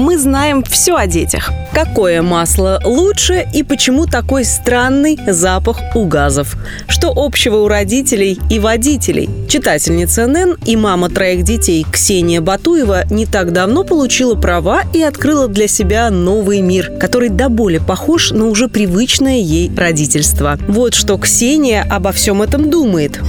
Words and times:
Мы 0.00 0.16
знаем 0.16 0.64
все 0.64 0.96
о 0.96 1.06
детях. 1.06 1.52
Какое 1.74 2.22
масло 2.22 2.80
лучше 2.86 3.46
и 3.52 3.62
почему 3.62 4.06
такой 4.06 4.46
странный 4.46 5.18
запах 5.26 5.78
у 5.94 6.06
газов? 6.06 6.56
Что 6.88 7.12
общего 7.14 7.56
у 7.56 7.68
родителей 7.68 8.40
и 8.48 8.58
водителей? 8.58 9.28
Читательница 9.46 10.26
НН 10.26 10.56
и 10.64 10.74
мама 10.74 11.10
троих 11.10 11.42
детей 11.42 11.84
Ксения 11.92 12.40
Батуева 12.40 13.04
не 13.10 13.26
так 13.26 13.52
давно 13.52 13.84
получила 13.84 14.36
права 14.36 14.84
и 14.94 15.02
открыла 15.02 15.48
для 15.48 15.68
себя 15.68 16.08
новый 16.08 16.62
мир, 16.62 16.92
который 16.98 17.28
до 17.28 17.50
боли 17.50 17.76
похож 17.76 18.30
на 18.30 18.46
уже 18.46 18.68
привычное 18.68 19.36
ей 19.36 19.70
родительство. 19.76 20.58
Вот 20.66 20.94
что 20.94 21.18
Ксения 21.18 21.86
обо 21.90 22.12
всем 22.12 22.40
этом 22.40 22.70
думает. 22.70 23.20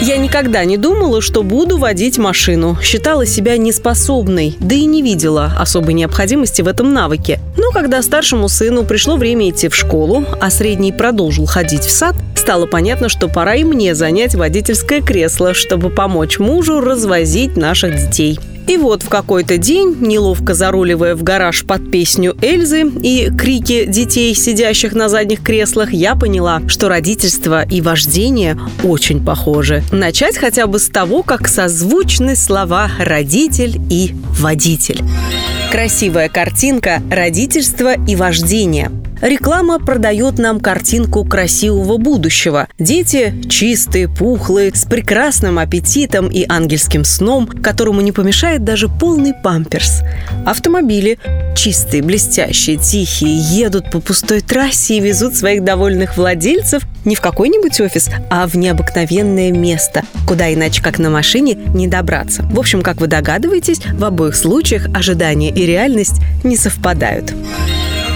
Я 0.00 0.18
никогда 0.18 0.64
не 0.64 0.76
думала, 0.76 1.20
что 1.20 1.42
буду 1.42 1.78
водить 1.78 2.16
машину. 2.16 2.78
Считала 2.80 3.26
себя 3.26 3.56
неспособной, 3.56 4.56
да 4.60 4.74
и 4.76 4.84
не 4.84 5.02
видела 5.02 5.52
особой 5.58 5.94
необходимости 5.94 6.11
в 6.12 6.68
этом 6.68 6.92
навыке. 6.92 7.40
Но 7.56 7.70
когда 7.70 8.02
старшему 8.02 8.48
сыну 8.48 8.84
пришло 8.84 9.16
время 9.16 9.50
идти 9.50 9.68
в 9.68 9.74
школу, 9.74 10.24
а 10.40 10.50
средний 10.50 10.92
продолжил 10.92 11.46
ходить 11.46 11.82
в 11.84 11.90
сад, 11.90 12.14
стало 12.36 12.66
понятно, 12.66 13.08
что 13.08 13.28
пора 13.28 13.54
и 13.54 13.64
мне 13.64 13.94
занять 13.94 14.34
водительское 14.34 15.00
кресло, 15.00 15.54
чтобы 15.54 15.90
помочь 15.90 16.38
мужу 16.38 16.80
развозить 16.80 17.56
наших 17.56 17.96
детей. 17.96 18.38
И 18.68 18.76
вот 18.76 19.02
в 19.02 19.08
какой-то 19.08 19.58
день, 19.58 19.96
неловко 20.00 20.54
заруливая 20.54 21.16
в 21.16 21.22
гараж 21.22 21.64
под 21.64 21.90
песню 21.90 22.36
Эльзы 22.40 22.82
и 23.02 23.30
крики 23.36 23.86
детей, 23.86 24.34
сидящих 24.34 24.92
на 24.92 25.08
задних 25.08 25.42
креслах, 25.42 25.92
я 25.92 26.14
поняла, 26.14 26.62
что 26.68 26.88
родительство 26.88 27.64
и 27.64 27.80
вождение 27.80 28.58
очень 28.84 29.24
похожи. 29.24 29.82
Начать 29.90 30.38
хотя 30.38 30.66
бы 30.66 30.78
с 30.78 30.88
того, 30.88 31.22
как 31.22 31.48
созвучны 31.48 32.36
слова 32.36 32.90
«родитель» 32.98 33.80
и 33.90 34.14
«водитель». 34.38 35.02
Красивая 35.72 36.28
картинка 36.28 37.00
«Родительство 37.10 37.94
и 38.06 38.14
вождение». 38.14 38.90
Реклама 39.22 39.78
продает 39.78 40.38
нам 40.38 40.58
картинку 40.58 41.24
красивого 41.24 41.96
будущего. 41.96 42.66
Дети 42.80 43.32
чистые, 43.48 44.08
пухлые, 44.08 44.74
с 44.74 44.84
прекрасным 44.84 45.60
аппетитом 45.60 46.26
и 46.26 46.44
ангельским 46.48 47.04
сном, 47.04 47.46
которому 47.46 48.00
не 48.00 48.10
помешает 48.10 48.64
даже 48.64 48.88
полный 48.88 49.32
памперс. 49.32 50.00
Автомобили 50.44 51.20
чистые, 51.54 52.02
блестящие, 52.02 52.78
тихие, 52.78 53.38
едут 53.38 53.92
по 53.92 54.00
пустой 54.00 54.40
трассе 54.40 54.96
и 54.96 55.00
везут 55.00 55.36
своих 55.36 55.62
довольных 55.62 56.16
владельцев 56.16 56.82
не 57.04 57.14
в 57.14 57.20
какой-нибудь 57.20 57.80
офис, 57.80 58.10
а 58.28 58.48
в 58.48 58.56
необыкновенное 58.56 59.52
место, 59.52 60.02
куда 60.26 60.52
иначе 60.52 60.82
как 60.82 60.98
на 60.98 61.10
машине 61.10 61.56
не 61.74 61.86
добраться. 61.86 62.42
В 62.42 62.58
общем, 62.58 62.82
как 62.82 63.00
вы 63.00 63.06
догадываетесь, 63.06 63.82
в 63.86 64.04
обоих 64.04 64.34
случаях 64.34 64.86
ожидания 64.92 65.50
и 65.50 65.64
реальность 65.64 66.20
не 66.42 66.56
совпадают 66.56 67.32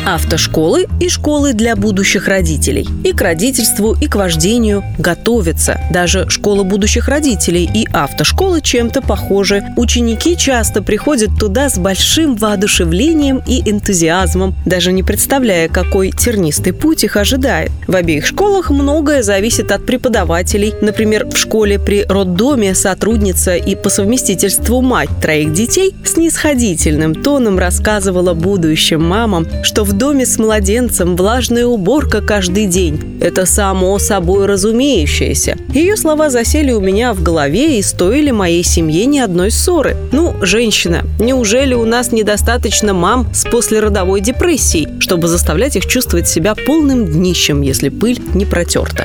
автошколы 0.07 0.87
и 1.01 1.09
школы 1.09 1.53
для 1.53 1.75
будущих 1.75 2.29
родителей. 2.29 2.87
И 3.05 3.13
к 3.13 3.21
родительству, 3.21 3.97
и 4.01 4.07
к 4.07 4.15
вождению 4.15 4.85
готовятся. 4.99 5.81
Даже 5.91 6.31
школа 6.31 6.63
будущих 6.63 7.09
родителей 7.09 7.69
и 7.75 7.87
автошкола 7.93 8.61
чем-то 8.61 9.03
похожи. 9.03 9.65
Ученики 9.77 10.37
часто 10.37 10.81
приходят 10.81 11.31
туда 11.39 11.69
с 11.69 11.77
большим 11.77 12.37
воодушевлением 12.37 13.43
и 13.47 13.69
энтузиазмом, 13.69 14.55
даже 14.65 14.93
не 14.93 15.03
представляя, 15.03 15.69
какой 15.69 16.13
тернистый 16.13 16.73
путь 16.73 17.03
их 17.03 17.17
ожидает. 17.17 17.73
В 17.89 17.97
обеих 17.97 18.27
школах 18.27 18.71
многое 18.71 19.25
зависит 19.25 19.73
от 19.73 19.85
преподавателей. 19.85 20.73
Например, 20.81 21.27
в 21.27 21.37
школе 21.37 21.81
при 21.81 22.05
роддоме 22.05 22.77
сотрудница 22.77 23.57
и 23.57 23.75
по 23.75 23.89
совместительству 23.89 24.83
мать 24.83 25.11
троих 25.21 25.53
детей 25.53 25.97
с 26.05 26.17
нисходительным 26.17 27.15
тоном 27.15 27.59
рассказывала 27.59 28.35
будущим 28.35 29.05
мамам, 29.05 29.49
что 29.65 29.83
в 29.83 29.96
доме 29.97 30.27
с 30.27 30.39
младенцем 30.39 31.17
влажная 31.17 31.67
уборка 31.67 32.21
каждый 32.21 32.67
день. 32.67 33.19
Это 33.21 33.47
само 33.47 33.99
собой 33.99 34.47
разумеющееся. 34.47 35.57
Ее 35.73 35.97
слова 35.97 36.29
засели 36.31 36.73
у 36.73 36.81
меня 36.81 37.15
в 37.15 37.23
голове 37.23 37.79
и 37.79 37.83
стоили 37.83 38.31
моей 38.31 38.63
семье 38.63 39.07
ни 39.07 39.19
одной 39.19 39.51
ссоры. 39.51 39.97
Ну, 40.13 40.35
женщина, 40.43 41.05
неужели 41.19 41.75
у 41.75 41.85
нас 41.85 42.13
недостаточно 42.13 42.93
мам 42.93 43.33
с 43.33 43.45
послеродовой 43.45 44.21
депрессией, 44.21 45.01
чтобы 45.01 45.29
заставлять 45.29 45.77
их 45.77 45.87
чувствовать 45.87 46.29
себя 46.29 46.55
полным 46.55 47.07
днищем, 47.07 47.63
если 47.63 47.89
пыль 47.89 48.21
не 48.35 48.45
протерта? 48.45 49.05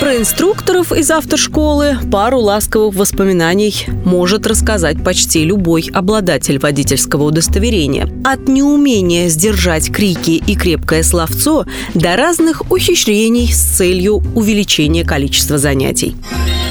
Про 0.00 0.16
инструкторов 0.16 0.92
из 0.92 1.10
автошколы 1.10 1.98
пару 2.10 2.40
ласковых 2.40 2.94
воспоминаний 2.94 3.86
может 4.04 4.46
рассказать 4.46 5.02
почти 5.02 5.44
любой 5.44 5.90
обладатель 5.92 6.58
водительского 6.58 7.24
удостоверения. 7.24 8.08
От 8.24 8.48
неумения 8.48 9.28
сдержать 9.28 9.92
крики 9.92 10.13
и 10.18 10.54
крепкое 10.54 11.02
словцо 11.02 11.66
до 11.94 12.16
разных 12.16 12.70
ухищрений 12.70 13.52
с 13.52 13.76
целью 13.76 14.22
увеличения 14.34 15.04
количества 15.04 15.58
занятий. 15.58 16.16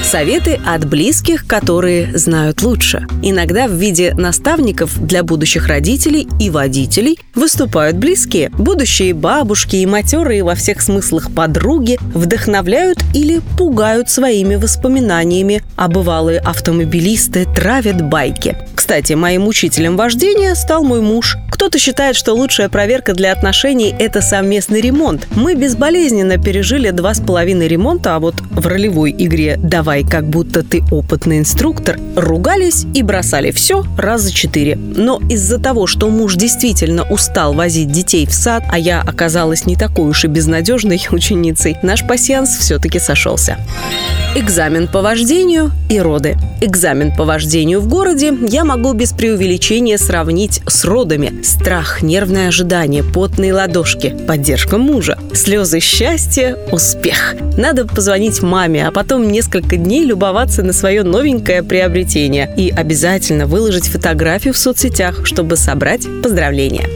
Советы 0.02 0.60
от 0.64 0.84
близких, 0.86 1.46
которые 1.46 2.16
знают 2.16 2.62
лучше. 2.62 3.06
Иногда 3.22 3.66
в 3.66 3.72
виде 3.72 4.14
наставников 4.14 5.04
для 5.04 5.22
будущих 5.22 5.66
родителей 5.66 6.28
и 6.38 6.50
водителей 6.50 7.18
выступают 7.34 7.96
близкие. 7.96 8.50
Будущие 8.50 9.14
бабушки 9.14 9.76
и 9.76 9.86
матерые 9.86 10.44
во 10.44 10.54
всех 10.54 10.82
смыслах 10.82 11.32
подруги 11.32 11.98
вдохновляют 12.14 12.98
или 13.14 13.40
пугают 13.58 14.10
своими 14.10 14.56
воспоминаниями, 14.56 15.62
а 15.74 15.88
бывалые 15.88 16.38
автомобилисты 16.38 17.46
травят 17.46 18.02
байки. 18.02 18.56
Кстати, 18.74 19.14
моим 19.14 19.48
учителем 19.48 19.96
вождения 19.96 20.54
стал 20.54 20.84
мой 20.84 21.00
муж. 21.00 21.36
Кто-то 21.64 21.78
считает, 21.78 22.14
что 22.14 22.34
лучшая 22.34 22.68
проверка 22.68 23.14
для 23.14 23.32
отношений– 23.32 23.94
это 23.98 24.20
совместный 24.20 24.82
ремонт. 24.82 25.26
Мы 25.34 25.54
безболезненно 25.54 26.36
пережили 26.36 26.90
два 26.90 27.14
с 27.14 27.20
половиной 27.20 27.68
ремонта, 27.68 28.16
а 28.16 28.18
вот 28.18 28.34
в 28.50 28.66
ролевой 28.66 29.14
игре 29.16 29.56
«Давай, 29.56 30.04
как 30.04 30.28
будто 30.28 30.62
ты 30.62 30.82
опытный 30.90 31.38
инструктор» 31.38 31.98
ругались 32.16 32.84
и 32.92 33.02
бросали 33.02 33.50
все 33.50 33.82
раза 33.96 34.30
четыре. 34.30 34.76
Но 34.76 35.22
из-за 35.30 35.58
того, 35.58 35.86
что 35.86 36.10
муж 36.10 36.36
действительно 36.36 37.04
устал 37.04 37.54
возить 37.54 37.90
детей 37.90 38.26
в 38.26 38.34
сад, 38.34 38.62
а 38.70 38.78
я 38.78 39.00
оказалась 39.00 39.64
не 39.64 39.74
такой 39.74 40.10
уж 40.10 40.26
и 40.26 40.28
безнадежной 40.28 41.00
ученицей, 41.12 41.78
наш 41.80 42.06
пассианс 42.06 42.58
все-таки 42.58 42.98
сошелся. 42.98 43.56
Экзамен 44.36 44.88
по 44.88 45.00
вождению 45.00 45.70
и 45.88 46.00
роды. 46.00 46.36
Экзамен 46.60 47.14
по 47.14 47.24
вождению 47.24 47.80
в 47.80 47.86
городе 47.86 48.32
я 48.48 48.64
могу 48.64 48.92
без 48.92 49.12
преувеличения 49.12 49.96
сравнить 49.96 50.60
с 50.66 50.84
родами. 50.84 51.40
Страх, 51.44 52.02
нервное 52.02 52.48
ожидание, 52.48 53.04
потные 53.04 53.54
ладошки, 53.54 54.16
поддержка 54.26 54.76
мужа, 54.76 55.18
слезы 55.34 55.78
счастья, 55.78 56.58
успех. 56.72 57.36
Надо 57.56 57.86
позвонить 57.86 58.42
маме, 58.42 58.88
а 58.88 58.90
потом 58.90 59.30
несколько 59.30 59.76
дней 59.76 60.04
любоваться 60.04 60.64
на 60.64 60.72
свое 60.72 61.04
новенькое 61.04 61.62
приобретение 61.62 62.52
и 62.56 62.70
обязательно 62.70 63.46
выложить 63.46 63.86
фотографию 63.86 64.52
в 64.52 64.58
соцсетях, 64.58 65.24
чтобы 65.26 65.56
собрать 65.56 66.08
поздравления 66.24 66.88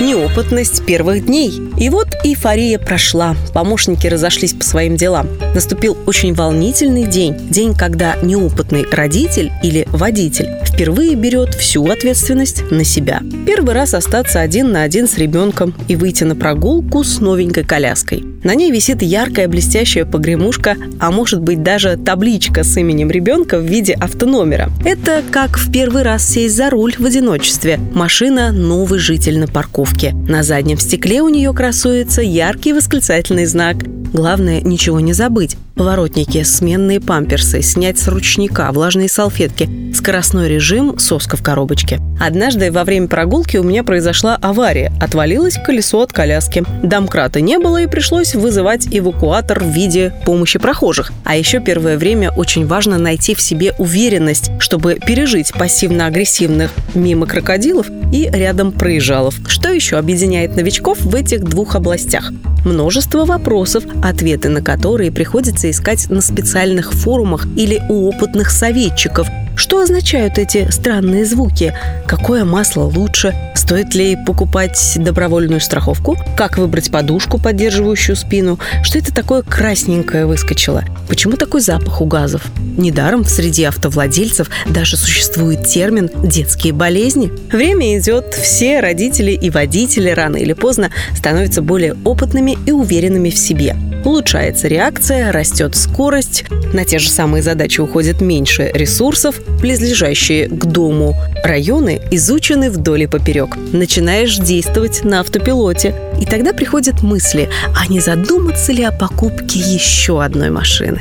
неопытность 0.00 0.84
первых 0.84 1.26
дней. 1.26 1.52
И 1.78 1.88
вот 1.90 2.08
эйфория 2.24 2.78
прошла, 2.78 3.36
помощники 3.52 4.06
разошлись 4.06 4.54
по 4.54 4.64
своим 4.64 4.96
делам. 4.96 5.28
Наступил 5.54 5.96
очень 6.06 6.34
волнительный 6.34 7.04
день, 7.04 7.36
день, 7.50 7.74
когда 7.74 8.16
неопытный 8.22 8.86
родитель 8.90 9.52
или 9.62 9.86
водитель 9.90 10.48
впервые 10.80 11.14
берет 11.14 11.52
всю 11.52 11.86
ответственность 11.88 12.70
на 12.70 12.84
себя. 12.84 13.20
Первый 13.46 13.74
раз 13.74 13.92
остаться 13.92 14.40
один 14.40 14.72
на 14.72 14.82
один 14.82 15.06
с 15.06 15.18
ребенком 15.18 15.74
и 15.88 15.94
выйти 15.94 16.24
на 16.24 16.34
прогулку 16.34 17.04
с 17.04 17.20
новенькой 17.20 17.64
коляской. 17.64 18.24
На 18.42 18.54
ней 18.54 18.70
висит 18.70 19.02
яркая 19.02 19.46
блестящая 19.46 20.06
погремушка, 20.06 20.78
а 20.98 21.10
может 21.10 21.42
быть 21.42 21.62
даже 21.62 21.98
табличка 21.98 22.64
с 22.64 22.74
именем 22.78 23.10
ребенка 23.10 23.58
в 23.58 23.64
виде 23.64 23.92
автономера. 23.92 24.70
Это 24.82 25.22
как 25.30 25.58
в 25.58 25.70
первый 25.70 26.02
раз 26.02 26.26
сесть 26.26 26.56
за 26.56 26.70
руль 26.70 26.94
в 26.98 27.04
одиночестве. 27.04 27.78
Машина– 27.92 28.50
новый 28.52 29.00
житель 29.00 29.38
на 29.38 29.48
парковке. 29.48 30.14
На 30.14 30.42
заднем 30.42 30.78
стекле 30.78 31.20
у 31.20 31.28
нее 31.28 31.52
красуется 31.52 32.22
яркий 32.22 32.72
восклицательный 32.72 33.44
знак. 33.44 33.76
Главное, 34.12 34.60
ничего 34.60 34.98
не 34.98 35.12
забыть. 35.12 35.56
Поворотники, 35.76 36.42
сменные 36.42 37.00
памперсы, 37.00 37.62
снять 37.62 37.98
с 37.98 38.08
ручника, 38.08 38.70
влажные 38.72 39.08
салфетки, 39.08 39.94
скоростной 39.94 40.48
режим, 40.70 40.98
соска 40.98 41.36
в 41.36 41.42
коробочке. 41.42 42.00
Однажды 42.20 42.70
во 42.70 42.84
время 42.84 43.08
прогулки 43.08 43.56
у 43.56 43.62
меня 43.62 43.82
произошла 43.82 44.36
авария. 44.40 44.92
Отвалилось 45.00 45.58
колесо 45.64 46.00
от 46.00 46.12
коляски. 46.12 46.64
Домкрата 46.82 47.40
не 47.40 47.58
было 47.58 47.82
и 47.82 47.86
пришлось 47.86 48.34
вызывать 48.34 48.86
эвакуатор 48.90 49.64
в 49.64 49.68
виде 49.68 50.12
помощи 50.24 50.58
прохожих. 50.58 51.12
А 51.24 51.36
еще 51.36 51.60
первое 51.60 51.98
время 51.98 52.30
очень 52.30 52.66
важно 52.66 52.98
найти 52.98 53.34
в 53.34 53.40
себе 53.40 53.74
уверенность, 53.78 54.50
чтобы 54.60 54.94
пережить 54.94 55.52
пассивно-агрессивных 55.52 56.70
мимо 56.94 57.26
крокодилов 57.26 57.88
и 58.12 58.30
рядом 58.32 58.72
проезжалов. 58.72 59.34
Что 59.48 59.70
еще 59.70 59.96
объединяет 59.96 60.54
новичков 60.54 61.00
в 61.00 61.14
этих 61.14 61.42
двух 61.44 61.74
областях? 61.74 62.30
Множество 62.64 63.24
вопросов, 63.24 63.84
ответы 64.02 64.50
на 64.50 64.62
которые 64.62 65.10
приходится 65.10 65.70
искать 65.70 66.10
на 66.10 66.20
специальных 66.20 66.92
форумах 66.92 67.46
или 67.56 67.82
у 67.88 68.08
опытных 68.08 68.50
советчиков, 68.50 69.26
Что 69.60 69.82
означают 69.82 70.38
эти 70.38 70.70
странные 70.70 71.26
звуки? 71.26 71.74
Какое 72.06 72.46
масло 72.46 72.84
лучше? 72.84 73.34
Стоит 73.54 73.94
ли 73.94 74.16
покупать 74.16 74.94
добровольную 74.96 75.60
страховку? 75.60 76.16
Как 76.34 76.56
выбрать 76.56 76.90
подушку, 76.90 77.38
поддерживающую 77.38 78.16
спину? 78.16 78.58
Что 78.82 78.98
это 78.98 79.14
такое 79.14 79.42
красненькое 79.42 80.24
выскочило? 80.24 80.86
Почему 81.08 81.36
такой 81.36 81.60
запах 81.60 82.00
у 82.00 82.06
газов? 82.06 82.40
Недаром 82.78 83.26
среди 83.26 83.64
автовладельцев 83.64 84.48
даже 84.64 84.96
существует 84.96 85.66
термин 85.66 86.08
«детские 86.24 86.72
болезни». 86.72 87.30
Время 87.52 87.98
идет, 87.98 88.32
все 88.32 88.80
родители 88.80 89.32
и 89.32 89.50
водители 89.50 90.08
рано 90.08 90.38
или 90.38 90.54
поздно 90.54 90.90
становятся 91.14 91.60
более 91.60 91.96
опытными 92.02 92.56
и 92.64 92.72
уверенными 92.72 93.28
в 93.28 93.36
себе. 93.36 93.76
Улучшается 94.04 94.68
реакция, 94.68 95.32
растет 95.32 95.76
скорость, 95.76 96.44
на 96.72 96.84
те 96.84 96.98
же 96.98 97.10
самые 97.10 97.42
задачи 97.42 97.80
уходит 97.80 98.20
меньше 98.20 98.70
ресурсов, 98.72 99.40
близлежащие 99.60 100.48
к 100.48 100.64
дому 100.64 101.16
районы 101.42 102.00
изучены 102.10 102.70
вдоль 102.70 103.02
и 103.02 103.06
поперек. 103.06 103.56
Начинаешь 103.72 104.36
действовать 104.38 105.04
на 105.04 105.20
автопилоте. 105.20 105.94
И 106.20 106.26
тогда 106.26 106.52
приходят 106.52 107.02
мысли, 107.02 107.48
а 107.74 107.86
не 107.88 108.00
задуматься 108.00 108.72
ли 108.72 108.84
о 108.84 108.92
покупке 108.92 109.58
еще 109.58 110.22
одной 110.22 110.50
машины? 110.50 111.00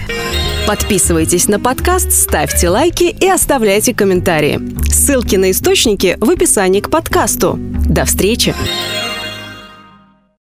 Подписывайтесь 0.66 1.48
на 1.48 1.60
подкаст, 1.60 2.12
ставьте 2.12 2.70
лайки 2.70 3.04
и 3.04 3.28
оставляйте 3.28 3.94
комментарии. 3.94 4.60
Ссылки 4.92 5.36
на 5.36 5.52
источники 5.52 6.16
в 6.20 6.30
описании 6.30 6.82
к 6.82 6.90
подкасту. 6.90 7.58
До 7.58 8.06
встречи! 8.06 8.54